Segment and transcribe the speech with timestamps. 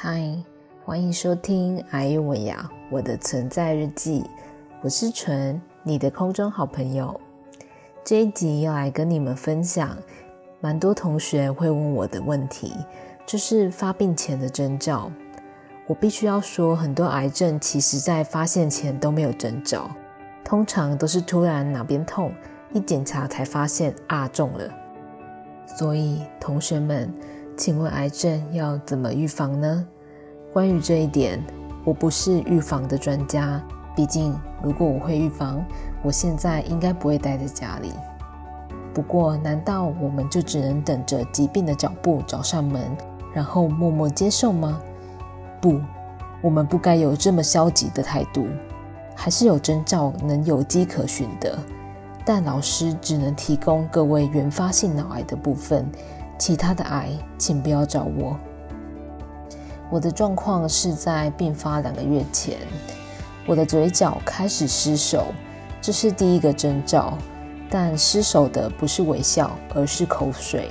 [0.00, 0.32] 嗨，
[0.84, 4.22] 欢迎收听阿尤文雅我的存在日记，
[4.80, 7.20] 我是纯，你的空中好朋友。
[8.04, 9.98] 这一集要来跟你们分享，
[10.60, 12.72] 蛮多同学会问我的问题，
[13.26, 15.10] 就是发病前的征兆。
[15.88, 19.90] 我必须要说，很多癌症其实在发现前都没有征兆，
[20.44, 22.32] 通常都是突然哪边痛，
[22.72, 24.72] 一检查才发现啊中了。
[25.66, 27.12] 所以同学们。
[27.58, 29.84] 请问癌症要怎么预防呢？
[30.52, 31.44] 关于这一点，
[31.84, 33.60] 我不是预防的专家。
[33.96, 35.60] 毕竟，如果我会预防，
[36.04, 37.92] 我现在应该不会待在家里。
[38.94, 42.96] 不过，难道我们就只能等着疾病的脚步找上门，
[43.34, 44.80] 然后默默接受吗？
[45.60, 45.80] 不，
[46.40, 48.46] 我们不该有这么消极的态度。
[49.16, 51.58] 还是有征兆能有迹可循的，
[52.24, 55.90] 但老师只能提供各位原发性脑癌的部分。
[56.38, 58.38] 其他的癌，请不要找我。
[59.90, 62.58] 我的状况是在病发两个月前，
[63.46, 65.26] 我的嘴角开始失手，
[65.80, 67.16] 这是第一个征兆。
[67.70, 70.70] 但失手的不是微笑，而是口水。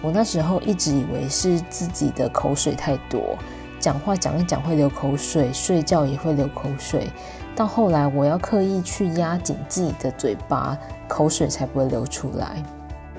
[0.00, 3.36] 我那时候一直以为是自己的口水太多，
[3.80, 7.10] 讲话讲一讲会流口水，睡觉也会流口水。
[7.56, 10.78] 到后来，我要刻意去压紧自己的嘴巴，
[11.08, 12.62] 口水才不会流出来。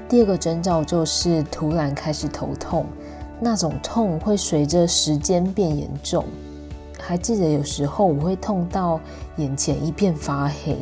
[0.09, 2.87] 第二个征兆就是突然开始头痛，
[3.39, 6.25] 那种痛会随着时间变严重。
[6.99, 8.99] 还记得有时候我会痛到
[9.37, 10.75] 眼前一片发黑，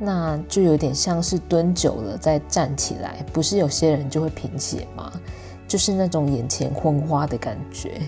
[0.00, 5.12] 那就有点像是蹲久了再站起来，不是有些人就会贫血吗？
[5.68, 8.00] 就是那种眼前昏花的感觉。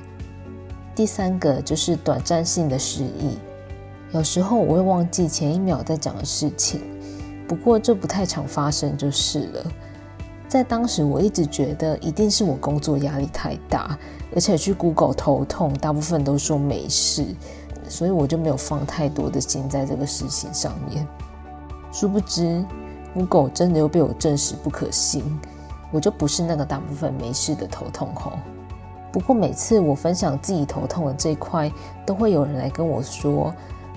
[0.93, 3.39] 第三个就是短暂性的失忆，
[4.11, 6.81] 有时候我会忘记前一秒在讲的事情，
[7.47, 9.65] 不过这不太常发生就是了。
[10.49, 13.99] 在当时，我一直觉得一定是我工作压力太大，
[14.35, 17.27] 而且去 Google 头痛，大部分都说没事，
[17.87, 21.07] 所以我就没有放太多的心在这个事情上面。
[21.93, 22.65] 殊不知
[23.13, 25.23] ，Google 真的又被我证实不可信，
[25.93, 28.33] 我就不是那个大部分没事的头痛吼。
[29.13, 31.71] 不过每次我分享自己头痛的这一块，
[32.07, 33.55] 都会有人来跟我说：“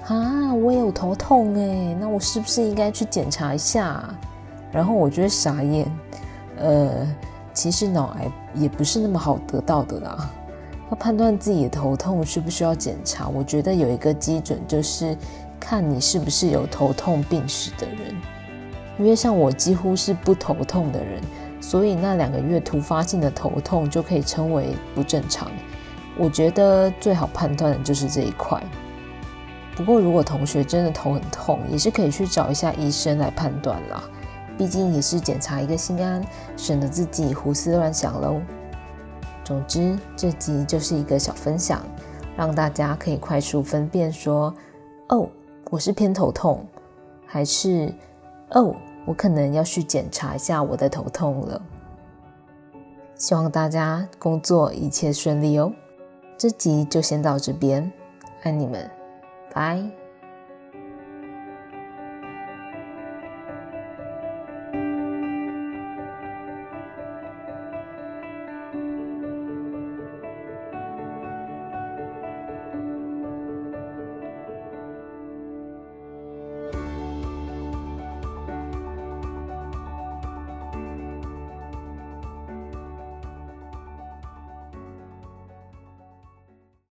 [0.08, 4.04] 啊，我也有头痛哎，那我是不是应该去检查一下？”
[4.72, 5.90] 然后我觉得傻眼。
[6.62, 7.16] 呃，
[7.54, 10.30] 其实脑癌也不是那么好得到的啦。
[10.92, 15.18] 要判断自己的头痛需不需要检查，我觉得有一个基准就是
[15.60, 18.16] 看你是不是有头痛病史的人。
[19.00, 21.22] 因为像我几乎是不头痛的人，
[21.62, 25.50] 所以那两个月突发性的头痛就可以称为不正常。
[26.18, 28.62] 我觉得最好判断的就是这一块。
[29.74, 34.04] 不过如果同学真的头很痛，也是可以去找一下医生来判断啦。
[34.62, 36.24] 毕竟也是检查一个心安，
[36.56, 38.40] 省得自己胡思乱想喽。
[39.44, 41.82] 总之，这集就是一个小分享，
[42.38, 44.54] 让大家可以快速分辨说：
[45.10, 45.28] 哦，
[45.72, 46.64] 我是偏头痛，
[47.26, 47.92] 还是
[48.52, 48.76] 哦，
[49.08, 51.60] 我可能要去检查一下我的头痛了。
[53.16, 55.74] 希望大家工作一切顺利哦。
[56.38, 57.92] 这集就先到这边，
[58.44, 58.88] 爱你们，
[59.52, 60.01] 拜。